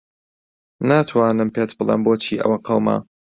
ناتوانم 0.89 1.49
پێت 1.55 1.71
بڵێم 1.77 2.01
بۆچی 2.05 2.41
ئەوە 2.41 2.57
قەوما. 2.65 2.97